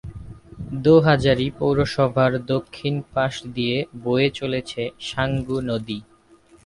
দোহাজারী 0.83 1.47
পৌরসভার 1.59 2.31
দক্ষিণ 2.53 2.93
পাশ 3.13 3.33
দিয়ে 3.55 3.77
বয়ে 4.03 4.29
চলেছে 4.39 4.81
সাঙ্গু 5.01 5.57
নদী। 5.69 5.99